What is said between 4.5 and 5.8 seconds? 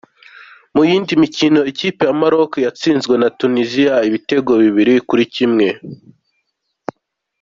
bibiri kuri kimwe.